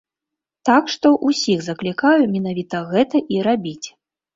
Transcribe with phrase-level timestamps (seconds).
[0.69, 3.87] Так што ўсіх заклікаю менавіта гэта і рабіць.